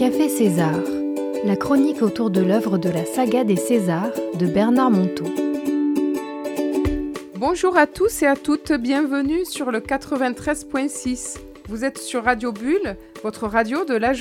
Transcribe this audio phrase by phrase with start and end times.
[0.00, 0.80] Café César,
[1.44, 5.26] la chronique autour de l'œuvre de la saga des Césars de Bernard Monteau.
[7.34, 11.36] Bonjour à tous et à toutes, bienvenue sur le 93.6.
[11.68, 14.12] Vous êtes sur Radio Bulle, votre radio de la.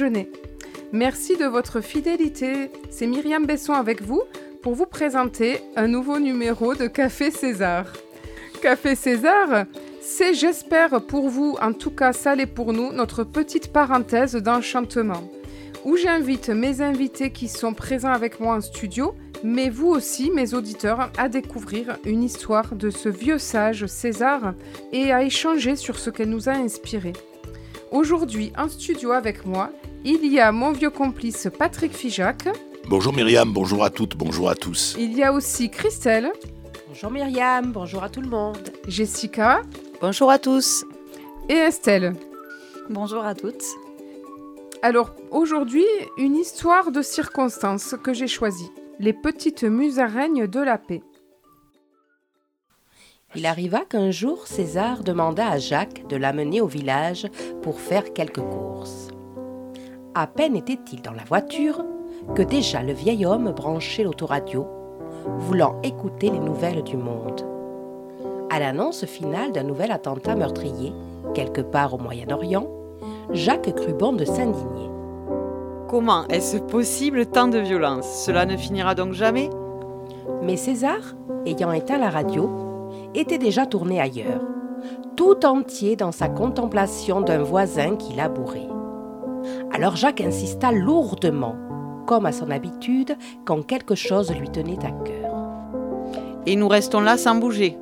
[0.92, 2.72] Merci de votre fidélité.
[2.90, 4.24] C'est Myriam Besson avec vous
[4.62, 7.86] pour vous présenter un nouveau numéro de Café César.
[8.62, 9.64] Café César,
[10.02, 15.24] c'est, j'espère pour vous, en tout cas ça l'est pour nous, notre petite parenthèse d'enchantement,
[15.86, 20.54] où j'invite mes invités qui sont présents avec moi en studio, mais vous aussi, mes
[20.54, 24.54] auditeurs, à découvrir une histoire de ce vieux sage César
[24.92, 27.14] et à échanger sur ce qu'elle nous a inspiré.
[27.92, 29.72] Aujourd'hui, en studio avec moi,
[30.06, 32.48] il y a mon vieux complice Patrick Fijac.
[32.88, 34.96] Bonjour Myriam, bonjour à toutes, bonjour à tous.
[35.00, 36.32] Il y a aussi Christelle.
[36.88, 38.58] Bonjour Myriam, bonjour à tout le monde.
[38.88, 39.62] Jessica.
[40.02, 40.86] Bonjour à tous.
[41.50, 42.16] Et Estelle.
[42.90, 43.64] Bonjour à toutes.
[44.82, 45.86] Alors aujourd'hui,
[46.18, 48.72] une histoire de circonstances que j'ai choisie.
[48.98, 51.04] Les petites musaraignes de la paix.
[53.36, 57.28] Il arriva qu'un jour César demanda à Jacques de l'amener au village
[57.62, 59.10] pour faire quelques courses.
[60.16, 61.84] À peine était-il dans la voiture
[62.34, 64.66] que déjà le vieil homme branchait l'autoradio,
[65.40, 67.46] voulant écouter les nouvelles du monde.
[68.50, 70.94] À l'annonce finale d'un nouvel attentat meurtrier,
[71.36, 72.79] quelque part au Moyen-Orient,
[73.32, 74.90] Jacques crut bon de s'indigner.
[75.88, 78.26] Comment est-ce possible tant de violence?
[78.26, 79.52] Cela ne finira donc jamais?
[80.42, 82.50] Mais César, ayant éteint la radio,
[83.14, 84.42] était déjà tourné ailleurs,
[85.16, 88.68] tout entier dans sa contemplation d'un voisin qui labourait.
[89.72, 91.56] Alors Jacques insista lourdement,
[92.08, 95.36] comme à son habitude quand quelque chose lui tenait à cœur.
[96.48, 97.78] Et nous restons là sans bouger.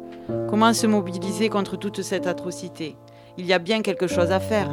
[0.50, 2.98] Comment se mobiliser contre toute cette atrocité?
[3.38, 4.70] Il y a bien quelque chose à faire.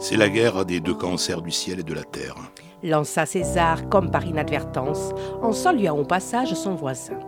[0.00, 2.36] C'est la guerre des deux cancers du ciel et de la terre.
[2.84, 5.10] Lança César comme par inadvertance,
[5.42, 7.18] en saluant au passage son voisin.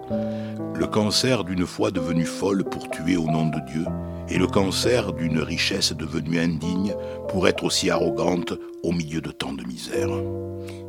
[0.76, 3.84] Le cancer d'une foi devenue folle pour tuer au nom de Dieu,
[4.28, 6.94] et le cancer d'une richesse devenue indigne
[7.28, 8.52] pour être aussi arrogante
[8.84, 10.08] au milieu de tant de misère.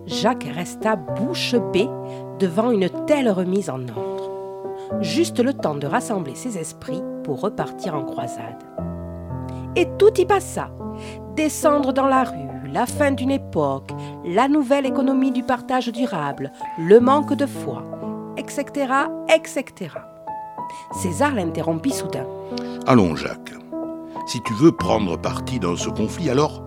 [0.05, 1.89] Jacques resta bouche bée
[2.39, 4.29] devant une telle remise en ordre.
[4.99, 8.63] Juste le temps de rassembler ses esprits pour repartir en croisade.
[9.75, 10.69] Et tout y passa.
[11.35, 13.91] Descendre dans la rue, la fin d'une époque,
[14.25, 17.83] la nouvelle économie du partage durable, le manque de foi,
[18.37, 18.93] etc.,
[19.33, 19.95] etc.
[20.93, 22.25] César l'interrompit soudain.
[22.87, 23.53] Allons, Jacques.
[24.27, 26.63] Si tu veux prendre parti dans ce conflit, alors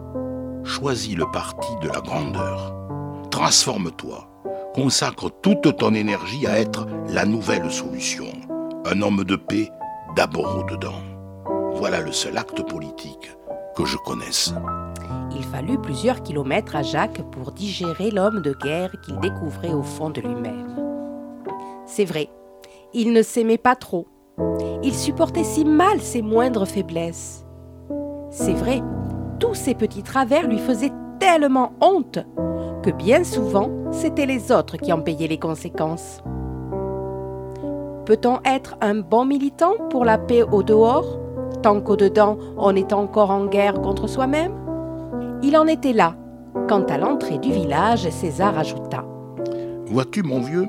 [0.64, 2.74] choisis le parti de la grandeur.
[3.30, 4.28] Transforme-toi.
[4.74, 8.26] Consacre toute ton énergie à être la nouvelle solution.
[8.86, 9.70] Un homme de paix
[10.16, 11.00] d'abord au-dedans.
[11.74, 13.30] Voilà le seul acte politique
[13.74, 14.54] que je connaisse.
[15.34, 20.10] Il fallut plusieurs kilomètres à Jacques pour digérer l'homme de guerre qu'il découvrait au fond
[20.10, 20.74] de lui-même.
[21.86, 22.28] C'est vrai,
[22.92, 24.06] il ne s'aimait pas trop.
[24.82, 27.44] Il supportait si mal ses moindres faiblesses.
[28.30, 28.82] C'est vrai,
[29.38, 32.18] tous ses petits travers lui faisaient tellement honte
[32.82, 36.22] que bien souvent, c'étaient les autres qui en payaient les conséquences.
[38.04, 41.18] Peut-on être un bon militant pour la paix au dehors,
[41.64, 44.52] tant qu'au dedans on est encore en guerre contre soi-même?
[45.42, 46.14] Il en était là,
[46.68, 49.02] quand à l'entrée du village, César ajouta
[49.86, 50.66] Vois-tu, mon vieux,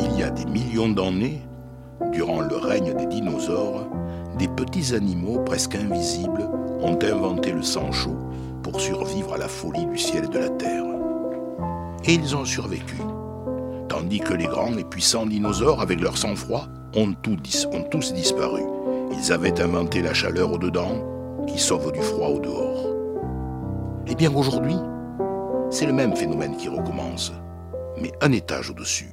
[0.00, 1.40] il y a des millions d'années,
[2.12, 3.86] durant le règne des dinosaures,
[4.36, 6.50] des petits animaux presque invisibles
[6.80, 8.16] ont inventé le sang chaud
[8.64, 10.84] pour survivre à la folie du ciel et de la terre.
[12.04, 12.96] Et ils ont survécu.
[13.88, 16.66] Tandis que les grands et puissants dinosaures, avec leur sang-froid,
[16.96, 18.62] ont, ont tous disparu.
[19.12, 22.86] Ils avaient inventé la chaleur au-dedans qui sauve du froid au dehors.
[24.06, 24.76] Eh bien aujourd'hui,
[25.70, 27.32] c'est le même phénomène qui recommence,
[28.00, 29.12] mais un étage au-dessus.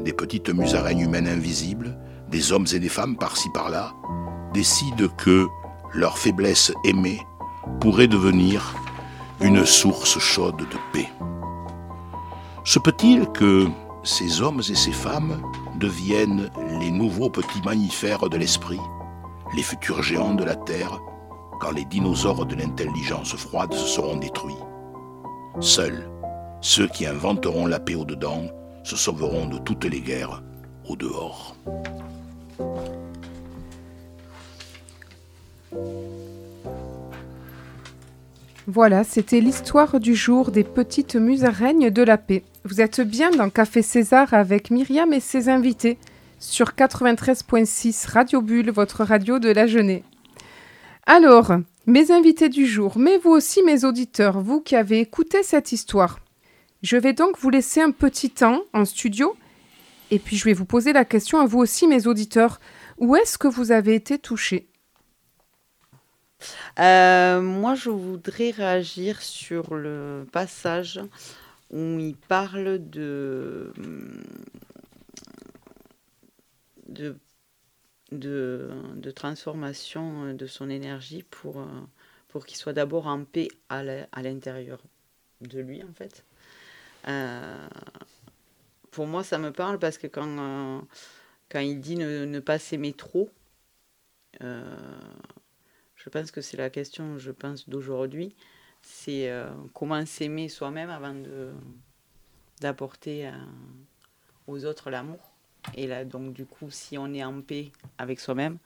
[0.00, 1.96] Des petites musaraignes humaines invisibles,
[2.30, 3.92] des hommes et des femmes par-ci par-là,
[4.52, 5.46] décident que
[5.94, 7.20] leur faiblesse aimée
[7.80, 8.74] pourrait devenir
[9.40, 11.08] une source chaude de paix.
[12.64, 13.66] Se peut-il que
[14.06, 15.42] ces hommes et ces femmes
[15.78, 16.48] deviennent
[16.80, 18.80] les nouveaux petits mammifères de l'esprit,
[19.54, 21.00] les futurs géants de la Terre,
[21.60, 24.54] quand les dinosaures de l'intelligence froide se seront détruits
[25.60, 26.08] Seuls
[26.60, 28.44] ceux qui inventeront la paix au-dedans
[28.84, 30.42] se sauveront de toutes les guerres
[30.88, 31.56] au dehors.
[38.68, 42.42] Voilà, c'était l'histoire du jour des petites musaraignes de la paix.
[42.68, 45.98] Vous êtes bien dans Café César avec Myriam et ses invités
[46.40, 50.02] sur 93.6 Radio Bulle, votre radio de la jeunesse.
[51.06, 51.52] Alors,
[51.86, 56.18] Mes invités du jour, mais vous aussi mes auditeurs, vous qui avez écouté cette histoire.
[56.82, 59.36] Je vais donc vous laisser un petit temps en studio
[60.10, 62.58] et puis je vais vous poser la question à vous aussi mes auditeurs.
[62.98, 64.66] Où est-ce que vous avez été touchés?
[66.80, 71.00] Euh, moi, je voudrais réagir sur le passage
[71.70, 73.72] où il parle de,
[76.88, 77.16] de,
[78.12, 81.66] de, transformation de son énergie pour,
[82.28, 84.80] pour qu'il soit d'abord en paix à l'intérieur
[85.40, 86.24] de lui, en fait.
[87.08, 87.68] Euh,
[88.90, 90.80] pour moi, ça me parle parce que quand, euh,
[91.48, 93.30] quand il dit ne, ne pas s'aimer trop,
[94.42, 94.76] euh,
[95.94, 98.34] je pense que c'est la question, je pense, d'aujourd'hui.
[98.88, 101.50] C'est euh, comment s'aimer soi-même avant de
[102.60, 103.32] d'apporter euh,
[104.46, 105.18] aux autres l'amour.
[105.74, 108.58] Et là, donc, du coup, si on est en paix avec soi-même,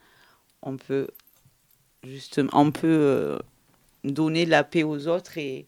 [0.62, 1.08] on peut
[2.04, 3.38] justement, on peut euh,
[4.04, 5.66] donner la paix aux autres et,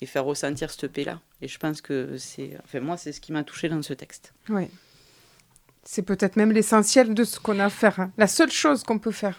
[0.00, 1.20] et faire ressentir cette paix-là.
[1.40, 4.34] Et je pense que c'est, enfin, moi, c'est ce qui m'a touché dans ce texte.
[4.48, 4.68] Oui.
[5.84, 7.98] C'est peut-être même l'essentiel de ce qu'on a à faire.
[8.00, 8.12] hein.
[8.18, 9.38] La seule chose qu'on peut faire.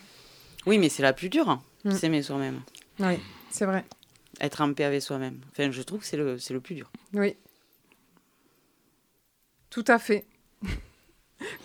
[0.66, 1.92] Oui, mais c'est la plus dure, hein, Mm.
[1.92, 2.62] s'aimer soi-même,
[3.00, 3.20] Oui,
[3.52, 3.84] c'est vrai.
[4.40, 5.40] Être en paix avec soi-même.
[5.52, 6.92] Enfin, je trouve que c'est le, c'est le plus dur.
[7.14, 7.36] Oui.
[9.70, 10.26] Tout à fait.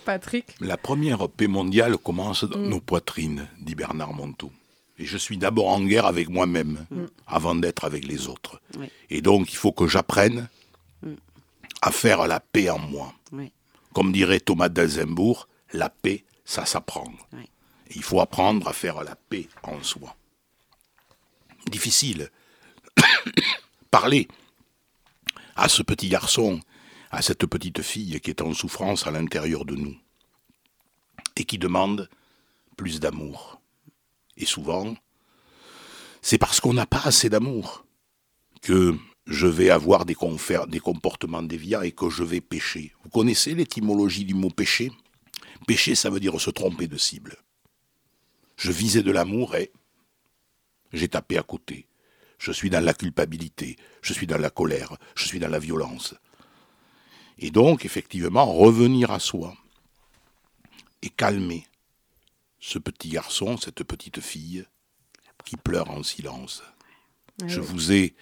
[0.05, 2.69] Patrick La première paix mondiale commence dans Mm.
[2.69, 4.51] nos poitrines, dit Bernard Monteau.
[4.97, 6.85] Et je suis d'abord en guerre avec moi-même,
[7.25, 8.61] avant d'être avec les autres.
[8.77, 8.87] Oui.
[9.09, 10.49] Et donc, il faut que j'apprenne
[11.01, 11.13] Mm.
[11.81, 13.13] à faire la paix en moi.
[13.31, 13.51] Oui.
[13.93, 17.11] Comme dirait Thomas d'Alzenbourg, la paix, ça s'apprend.
[17.33, 17.49] Oui.
[17.95, 20.15] Il faut apprendre à faire la paix en soi.
[21.71, 22.29] Difficile.
[23.91, 24.27] Parler
[25.55, 26.59] à ce petit garçon,
[27.11, 29.97] à cette petite fille qui est en souffrance à l'intérieur de nous
[31.35, 32.09] et qui demande
[32.77, 33.61] plus d'amour.
[34.37, 34.95] Et souvent,
[36.21, 37.85] c'est parce qu'on n'a pas assez d'amour
[38.61, 38.95] que
[39.25, 42.93] je vais avoir des, comportements déviants et que je vais pécher.
[43.03, 44.91] Vous connaissez l'étymologie du mot péché
[45.67, 47.37] Pécher, ça veut dire se tromper de cible.
[48.55, 49.71] Je visais de l'amour et
[50.93, 51.88] j'ai tapé à côté.
[52.39, 56.15] Je suis dans la culpabilité, je suis dans la colère, je suis dans la violence.
[57.37, 59.55] Et donc, effectivement, revenir à soi
[61.01, 61.67] et calmer
[62.59, 64.65] ce petit garçon, cette petite fille
[65.45, 66.63] qui pleure en silence.
[67.45, 68.15] Je vous ai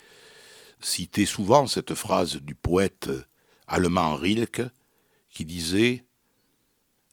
[0.79, 3.09] cité souvent cette phrase du poète
[3.67, 4.61] allemand Rilke
[5.29, 6.05] qui disait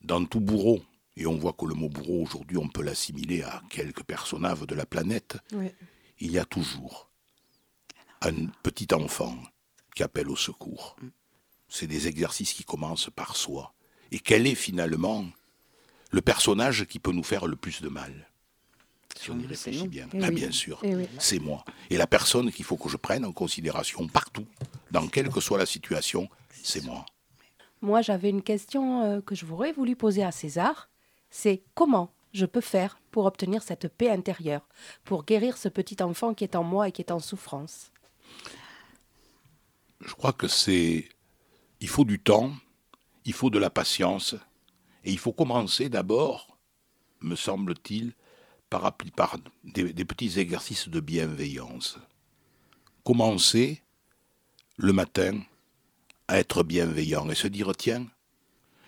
[0.03, 0.83] Dans tout bourreau,
[1.17, 4.75] et on voit que le mot bourreau aujourd'hui on peut l'assimiler à quelques personnages de
[4.75, 5.71] la planète, Oui.
[6.21, 7.11] Il y a toujours
[8.23, 9.37] un petit enfant
[9.95, 10.97] qui appelle au secours.
[11.69, 13.75] C'est des exercices qui commencent par soi.
[14.13, 15.25] Et quel est finalement
[16.11, 18.29] le personnage qui peut nous faire le plus de mal
[19.17, 20.09] Si on y C'est réfléchit bien.
[20.13, 21.65] Eh Ah, bien sûr, Eh c'est moi.
[21.91, 24.47] Et la personne qu'il faut que je prenne en considération partout,
[24.91, 26.29] dans quelle que soit la situation,
[26.63, 27.05] c'est moi.
[27.83, 30.89] Moi, j'avais une question euh, que je voudrais voulu poser à César.
[31.31, 34.69] C'est comment je peux faire pour obtenir cette paix intérieure,
[35.05, 37.93] pour guérir ce petit enfant qui est en moi et qui est en souffrance
[40.01, 41.09] Je crois que c'est.
[41.81, 42.53] Il faut du temps,
[43.25, 44.35] il faut de la patience,
[45.05, 46.59] et il faut commencer d'abord,
[47.21, 48.15] me semble-t-il,
[48.69, 51.99] par, par des, des petits exercices de bienveillance.
[53.05, 53.83] Commencer
[54.77, 55.41] le matin
[56.27, 58.06] à être bienveillant et se dire tiens,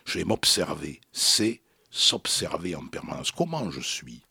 [0.05, 1.01] je vais m'observer.
[1.13, 1.61] C'est
[1.97, 3.31] s'observer en permanence.
[3.31, 4.23] Comment je suis?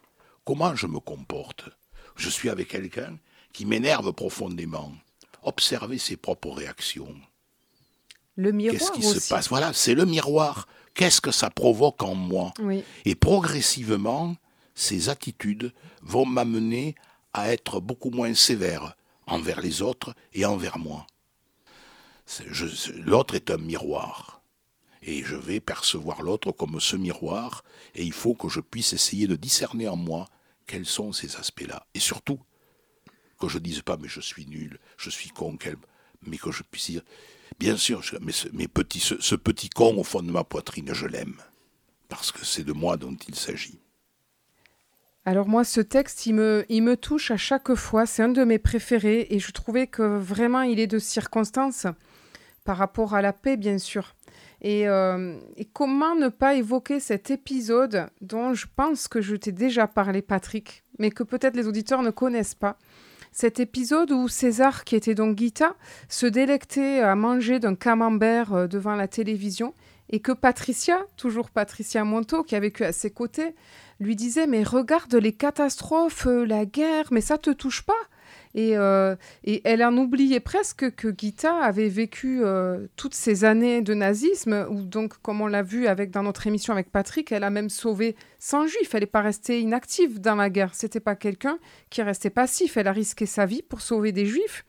[0.45, 1.69] Comment je me comporte?
[2.15, 3.17] Je suis avec quelqu'un
[3.51, 4.93] qui m'énerve profondément.
[5.43, 7.15] Observer ses propres réactions.
[8.35, 9.19] Le miroir Qu'est-ce qui aussi.
[9.19, 9.49] se passe?
[9.49, 10.67] Voilà, c'est le miroir.
[10.93, 12.53] Qu'est-ce que ça provoque en moi?
[12.59, 12.83] Oui.
[13.05, 14.35] Et progressivement,
[14.75, 16.95] ces attitudes vont m'amener
[17.33, 18.95] à être beaucoup moins sévère
[19.27, 21.07] envers les autres et envers moi.
[22.95, 24.34] L'autre est un miroir.
[25.05, 29.27] Et je vais percevoir l'autre comme ce miroir, et il faut que je puisse essayer
[29.27, 30.27] de discerner en moi
[30.65, 31.85] quels sont ces aspects-là.
[31.93, 32.39] Et surtout,
[33.39, 35.57] que je dise pas mais je suis nul, je suis con,
[36.25, 37.03] mais que je puisse dire,
[37.59, 41.39] bien sûr, mais, ce petit con au fond de ma poitrine, je l'aime,
[42.09, 43.79] parce que c'est de moi dont il s'agit.
[45.27, 48.05] Alors moi, ce texte, il me, il me touche à chaque fois.
[48.05, 51.87] C'est un de mes préférés et je trouvais que vraiment, il est de circonstance
[52.63, 54.13] par rapport à la paix, bien sûr.
[54.61, 59.51] Et, euh, et comment ne pas évoquer cet épisode dont je pense que je t'ai
[59.51, 62.77] déjà parlé, Patrick, mais que peut-être les auditeurs ne connaissent pas?
[63.31, 65.75] Cet épisode où César, qui était donc Guita,
[66.07, 69.73] se délectait à manger d'un camembert euh, devant la télévision
[70.09, 73.53] et que Patricia, toujours Patricia Monteau, qui a vécu à ses côtés,
[73.99, 77.93] lui disait Mais regarde les catastrophes, euh, la guerre, mais ça te touche pas?
[78.55, 83.81] Et, euh, et, elle en oubliait presque que Gita avait vécu euh, toutes ces années
[83.81, 87.43] de nazisme, où donc, comme on l'a vu avec, dans notre émission avec Patrick, elle
[87.43, 88.95] a même sauvé 100 juifs.
[88.95, 90.73] Elle n'est pas restée inactive dans la guerre.
[90.73, 91.59] C'était pas quelqu'un
[91.89, 92.77] qui restait passif.
[92.77, 94.65] Elle a risqué sa vie pour sauver des juifs.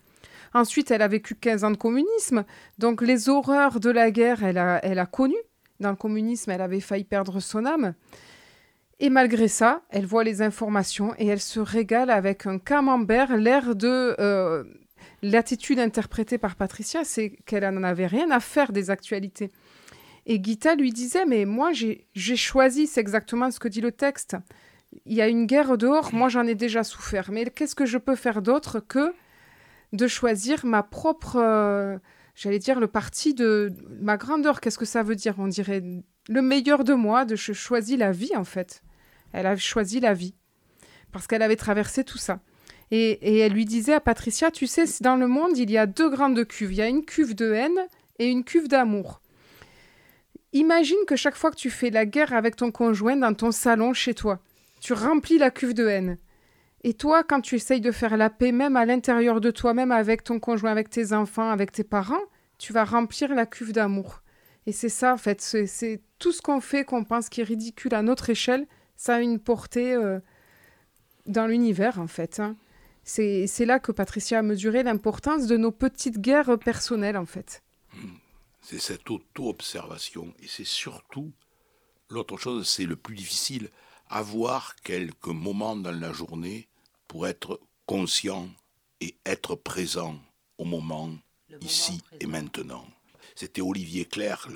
[0.52, 2.45] Ensuite, elle a vécu 15 ans de communisme.
[2.78, 5.37] Donc, les horreurs de la guerre, elle a, elle a connu.
[5.78, 7.95] Dans le communisme, elle avait failli perdre son âme.
[8.98, 13.76] Et malgré ça, elle voit les informations et elle se régale avec un camembert, l'air
[13.76, 14.16] de...
[14.18, 14.64] Euh,
[15.22, 19.50] l'attitude interprétée par Patricia, c'est qu'elle n'en avait rien à faire des actualités.
[20.26, 24.36] Et Gita lui disait, mais moi j'ai choisi, c'est exactement ce que dit le texte.
[25.04, 27.98] Il y a une guerre dehors, moi j'en ai déjà souffert, mais qu'est-ce que je
[27.98, 29.12] peux faire d'autre que
[29.92, 31.98] de choisir ma propre, euh,
[32.34, 34.60] j'allais dire, le parti de ma grandeur?
[34.60, 35.36] Qu'est-ce que ça veut dire?
[35.38, 35.82] On dirait
[36.28, 38.83] le meilleur de moi, de je choisis la vie en fait.
[39.33, 40.35] Elle a choisi la vie
[41.12, 42.40] parce qu'elle avait traversé tout ça.
[42.90, 46.09] Et, elle lui disait à Patricia, tu sais, dans le monde, il y a deux
[46.09, 46.73] grandes cuves.
[46.73, 47.87] Il y a une cuve de haine
[48.18, 49.21] et une cuve d'amour.
[50.52, 53.92] Imagine que chaque fois que tu fais la guerre avec ton conjoint dans ton salon
[53.92, 54.40] chez toi,
[54.80, 56.16] tu remplis la cuve de haine.
[56.85, 60.23] Et toi, quand tu essayes de faire la paix, même à l'intérieur de toi-même, avec
[60.23, 62.23] ton conjoint, avec tes enfants, avec tes parents,
[62.59, 64.23] tu vas remplir la cuve d'amour.
[64.66, 67.94] Et c'est ça, en fait, c'est tout ce qu'on fait qu'on pense qui est ridicule
[67.94, 70.18] à notre échelle, ça a une portée euh,
[71.26, 72.40] dans l'univers, en fait.
[72.40, 72.56] Hein.
[73.04, 77.62] C'est là que Patricia a mesuré l'importance de nos petites guerres personnelles, en fait.
[78.61, 80.35] C'est cette auto-observation.
[80.40, 81.30] Et c'est surtout,
[82.11, 83.70] l'autre chose, c'est le plus difficile,
[84.08, 86.68] avoir quelques moments dans la journée
[87.06, 88.49] pour être conscient
[89.00, 90.18] et être présent
[90.58, 91.11] au moment,
[91.61, 92.85] ici et maintenant.
[93.37, 94.49] C'était Olivier Clerc,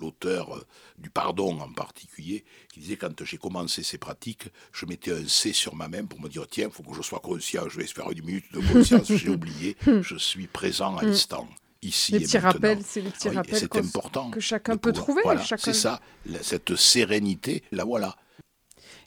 [0.00, 0.64] l'auteur euh,
[0.98, 5.52] du Pardon en particulier, qui disait quand j'ai commencé ces pratiques, je mettais un C
[5.52, 7.86] sur ma main pour me dire tiens, il faut que je sois conscient, je vais
[7.86, 11.48] faire une minute de conscience, j'ai oublié, je suis présent à l'instant.
[11.82, 15.22] Ici les petits rappels, c'est les petits rappels c'est important que chacun peut trouver.
[15.58, 16.00] C'est ça,
[16.42, 18.16] cette sérénité, la voilà.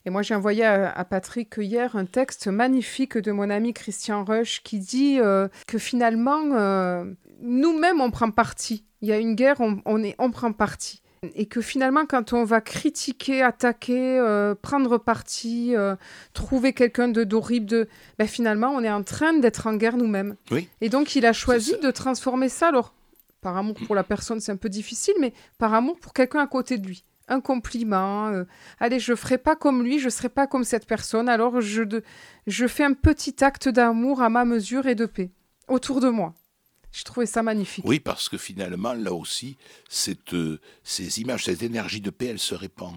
[0.05, 4.61] Et moi, j'ai envoyé à, Patrick hier un texte magnifique de mon ami Christian Rush
[4.61, 7.05] qui dit euh, que finalement, euh,
[7.41, 11.01] nous-mêmes, on prend parti il y a une guerre, on, est, on prend parti.
[11.35, 15.95] Et que finalement, quand on va critiquer, attaquer, euh, prendre parti, euh,
[16.33, 17.87] trouver quelqu'un de d'horrible, de,
[18.17, 20.35] ben finalement, on est en train d'être en guerre nous-mêmes.
[20.49, 20.67] Oui.
[20.81, 22.69] Et donc, il a choisi de transformer ça.
[22.69, 22.95] Alors,
[23.41, 26.47] par amour pour la personne, c'est un peu difficile, mais par amour pour quelqu'un à
[26.47, 27.03] côté de lui.
[27.27, 28.27] Un compliment.
[28.27, 28.43] Euh,
[28.79, 31.29] allez, je ferai pas comme lui, je serai pas comme cette personne.
[31.29, 32.03] Alors, je, de,
[32.47, 35.31] je fais un petit acte d'amour à ma mesure et de paix
[35.67, 36.33] autour de moi.
[36.95, 37.83] Je trouvais ça magnifique.
[37.85, 39.57] Oui, parce que finalement, là aussi,
[39.89, 42.95] cette, euh, ces images, cette énergie de paix, elle se répand.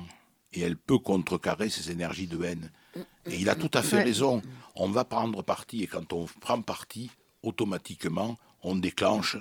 [0.52, 2.70] Et elle peut contrecarrer ces énergies de haine.
[3.26, 4.40] Et il a tout à fait raison.
[4.76, 7.10] On va prendre parti, et quand on prend parti,
[7.42, 9.36] automatiquement, on déclenche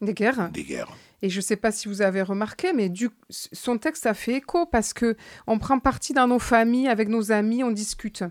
[0.00, 0.50] des guerres.
[0.52, 0.96] Des guerres.
[1.22, 4.34] Et je ne sais pas si vous avez remarqué, mais du, son texte a fait
[4.34, 5.16] écho parce que
[5.48, 8.22] on prend parti dans nos familles, avec nos amis, on discute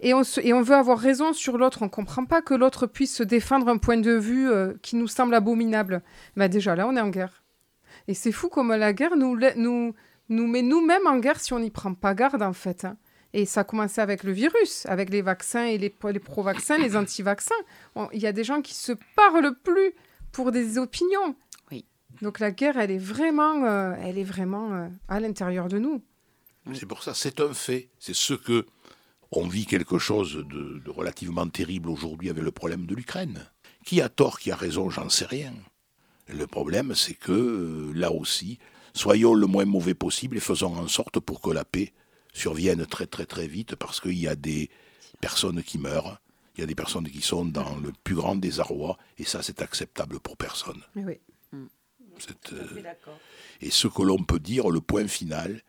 [0.00, 1.82] et on, et on veut avoir raison sur l'autre.
[1.82, 4.96] On ne comprend pas que l'autre puisse se défendre un point de vue euh, qui
[4.96, 6.02] nous semble abominable.
[6.36, 7.42] Mais bah, déjà là, on est en guerre.
[8.08, 9.94] Et c'est fou comme la guerre nous, nous,
[10.28, 12.84] nous met nous-mêmes en guerre si on n'y prend pas garde, en fait.
[12.84, 12.96] Hein.
[13.32, 16.96] Et ça a commencé avec le virus, avec les vaccins et les, les pro-vaccins, les
[16.96, 17.54] anti-vaccins.
[18.12, 19.92] Il y a des gens qui se parlent plus
[20.32, 21.36] pour des opinions.
[21.70, 21.84] Oui.
[22.22, 26.02] Donc la guerre, elle est vraiment, euh, elle est vraiment euh, à l'intérieur de nous.
[26.74, 27.88] C'est pour ça, c'est un fait.
[27.98, 28.66] C'est ce que
[29.32, 33.46] on vit quelque chose de, relativement terrible aujourd'hui avec le problème de l'Ukraine.
[33.84, 35.54] Qui a tort, qui a raison, j'en sais rien.
[36.28, 38.58] Le problème, c'est que, euh, là aussi,
[38.92, 41.92] soyons le moins mauvais possible et faisons en sorte pour que la paix
[42.32, 44.70] survienne très très très vite, parce qu'il y a des
[45.20, 46.20] personnes qui meurent,
[46.56, 49.62] il y a des personnes qui sont dans le plus grand désarroi, et ça, c'est
[49.62, 50.82] acceptable pour personne.
[50.94, 51.18] Oui.
[52.52, 52.82] Euh,
[53.62, 55.62] et ce que l'on peut dire, le point final,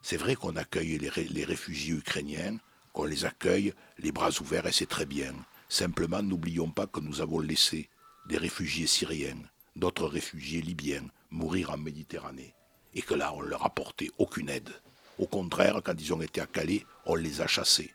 [0.00, 2.56] c'est vrai qu'on accueille les réfugiés ukrainiens,
[2.96, 5.34] qu'on les accueille les bras ouverts et c'est très bien.
[5.68, 7.90] Simplement, n'oublions pas que nous avons laissé
[8.26, 9.42] des réfugiés syriens,
[9.76, 12.54] d'autres réfugiés libyens mourir en Méditerranée
[12.94, 14.70] et que là, on ne leur a apporté aucune aide.
[15.18, 17.92] Au contraire, quand ils ont été à Calais, on les a chassés,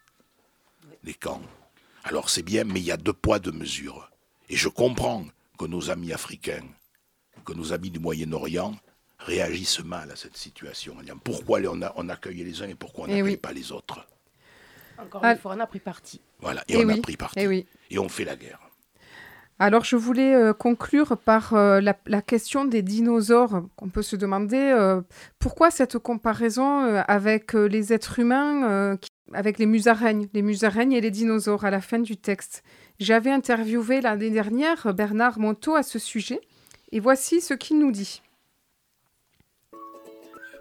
[1.04, 1.42] les camps.
[2.04, 4.12] Alors c'est bien, mais il y a deux poids, deux mesures.
[4.50, 5.26] Et je comprends
[5.58, 6.68] que nos amis africains,
[7.44, 8.76] que nos amis du Moyen-Orient
[9.18, 10.96] réagissent mal à cette situation.
[11.24, 14.06] Pourquoi on, on accueille les uns et pourquoi on eh n'accueille pas les autres?
[15.04, 15.34] Encore ah.
[15.34, 16.22] une fois, on a pris parti.
[16.40, 17.40] Voilà, et, on a pris parti.
[17.40, 17.66] Et, oui.
[17.90, 18.60] et on fait la guerre.
[19.62, 23.62] Alors je voulais euh, conclure par euh, la, question des dinosaures.
[23.80, 25.02] On peut se demander euh,
[25.38, 28.98] pourquoi cette comparaison avec les êtres humains,
[29.34, 32.64] avec les musaraignes, les musaraignes et les dinosaures à la fin du texte.
[33.00, 36.42] J'avais interviewé l'année dernière Bernard Monteau à ce sujet
[36.92, 38.24] et voici ce qu'il nous dit.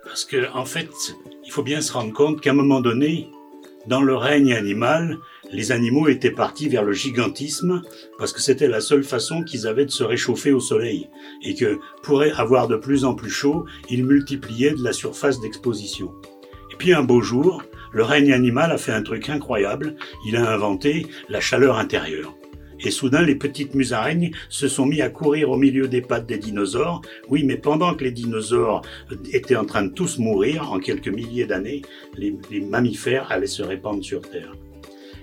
[0.05, 0.91] Parce qu'en en fait,
[1.43, 3.31] il faut bien se rendre compte qu'à un moment donné,
[3.87, 5.19] dans le règne animal,
[5.53, 7.83] les animaux étaient partis vers le gigantisme
[8.19, 11.09] parce que c'était la seule façon qu'ils avaient de se réchauffer au soleil
[11.43, 16.13] et que pour avoir de plus en plus chaud, ils multipliaient de la surface d'exposition.
[16.73, 19.97] Et puis un beau jour, le règne animal a fait un truc incroyable,
[20.27, 22.35] il a inventé la chaleur intérieure.
[22.83, 26.39] Et soudain, les petites musaraignes se sont mis à courir au milieu des pattes des
[26.39, 27.03] dinosaures.
[27.29, 28.83] Oui, mais pendant que les dinosaures
[29.33, 31.83] étaient en train de tous mourir, en quelques milliers d'années,
[32.17, 34.55] les, mammifères allaient se répandre sur Terre.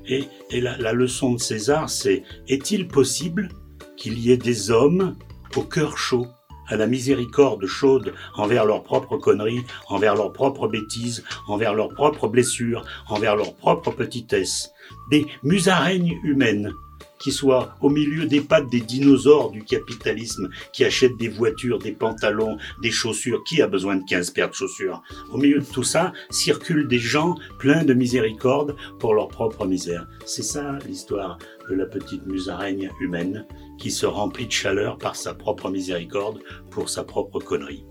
[0.07, 3.49] Et, la, leçon de César, c'est est-il possible
[3.97, 5.15] qu'il y ait des hommes
[5.55, 6.27] au cœur chaud,
[6.67, 12.27] à la miséricorde chaude envers leurs propres conneries, envers leurs propres bêtises, envers leurs propres
[12.27, 14.69] blessures, envers leurs propres petitesses,
[15.09, 16.73] des musaraignes humaines
[17.19, 21.91] qui soit au milieu des pattes des dinosaures du capitalisme qui achètent des voitures, des
[21.91, 23.43] pantalons, des chaussures.
[23.43, 25.01] Qui a besoin de 15 paires de chaussures?
[25.31, 30.07] Au milieu de tout ça, circulent des gens pleins de miséricorde pour leur propre misère.
[30.25, 31.37] C'est ça l'histoire
[31.69, 33.45] de la petite musaraigne humaine
[33.79, 36.39] qui se remplit de chaleur par sa propre miséricorde
[36.71, 37.85] pour sa propre connerie.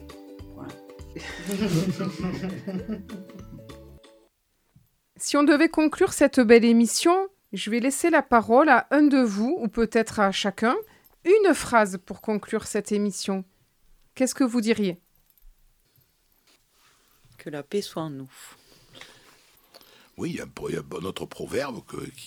[5.16, 9.18] si on devait conclure cette belle émission, je vais laisser la parole à un de
[9.18, 10.76] vous, ou peut-être à chacun,
[11.24, 13.44] une phrase pour conclure cette émission.
[14.14, 15.00] Qu'est-ce que vous diriez?
[17.38, 18.30] Que la paix soit en nous.
[20.18, 21.82] Oui, il y a un, autre proverbe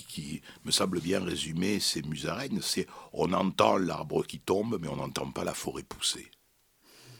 [0.08, 4.96] qui, me semble bien résumer ces musaraignes, c'est on entend l'arbre qui tombe, mais on
[4.96, 6.30] n'entend pas la forêt pousser.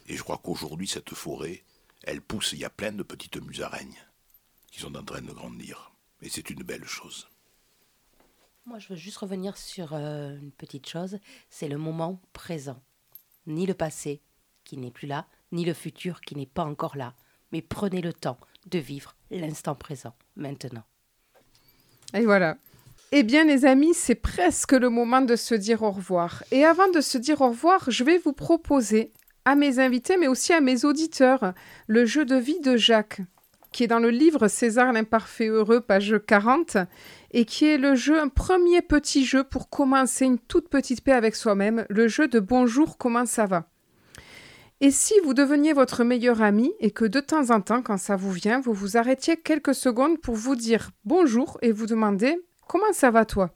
[0.08, 1.64] Et je crois qu'aujourd'hui, cette forêt,
[2.04, 3.98] elle pousse, il y a plein de petites musaraignes
[4.72, 5.92] qui sont en train de grandir.
[6.22, 7.28] Et c'est une belle chose.
[8.66, 11.18] Moi, je veux juste revenir sur euh, une petite chose,
[11.50, 12.82] c'est le moment présent.
[13.48, 14.22] Ni le passé,
[14.64, 17.16] qui n'est plus là, ni le futur, qui n'est pas encore là.
[17.52, 20.84] Mais prenez le temps de vivre l'instant présent, maintenant.
[22.14, 22.58] Et voilà.
[23.12, 26.44] Eh bien, les amis, c'est presque le moment de se dire au revoir.
[26.52, 29.14] Et avant de se dire au revoir, je vais vous proposer
[29.46, 31.54] à mes invités, mais aussi à mes auditeurs,
[31.88, 33.22] le jeu de vie de Jacques,
[33.72, 36.78] qui est dans le livre César l'imparfait heureux, page 40,
[37.32, 41.12] et qui est le jeu, un premier petit jeu pour commencer une toute petite paix
[41.12, 43.70] avec soi-même, le jeu de bonjour, comment ça va?
[44.82, 48.16] Et si vous deveniez votre meilleur ami et que de temps en temps, quand ça
[48.16, 52.94] vous vient, vous vous arrêtiez quelques secondes pour vous dire bonjour et vous demander comment
[52.94, 53.54] ça va toi?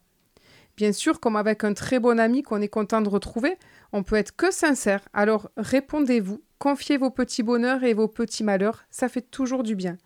[0.76, 3.56] Bien sûr, comme avec un très bon ami qu'on est content de retrouver,
[3.92, 5.00] on peut être que sincère.
[5.14, 9.96] Alors répondez-vous, confiez vos petits bonheurs et vos petits malheurs, ça fait toujours du bien.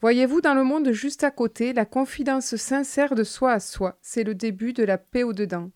[0.00, 4.22] Voyez-vous, dans le monde juste à côté, la confidence sincère de soi à soi, c'est
[4.22, 5.70] le début de la paix au-dedans.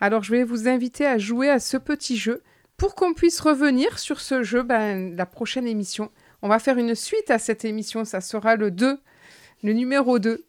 [0.00, 2.42] Alors je vais vous inviter à jouer à ce petit jeu
[2.78, 6.10] pour qu'on puisse revenir sur ce jeu ben, la prochaine émission.
[6.40, 8.98] On va faire une suite à cette émission, ça sera le 2,
[9.62, 10.46] le numéro 2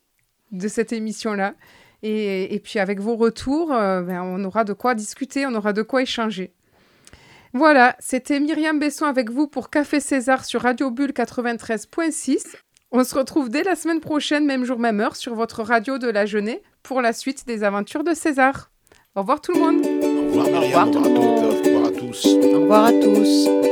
[0.53, 1.55] de cette émission-là.
[2.03, 5.81] Et, puis avec vos retours, euh, ben, on aura de quoi discuter, on aura de
[5.81, 6.53] quoi échanger.
[7.53, 12.55] Voilà, c'était Myriam Besson avec vous pour Café César sur Radio Bulle 93.6.
[12.93, 16.09] On se retrouve dès la semaine prochaine, même jour, même heure, sur votre radio de
[16.09, 18.69] la Jeunée pour la suite des aventures de César.
[19.15, 19.85] Au revoir tout le monde.
[19.85, 20.89] Au revoir, Myriam.
[20.89, 21.67] Au revoir, à, toutes.
[21.67, 22.25] Au revoir à tous.
[22.25, 23.70] Au revoir à tous.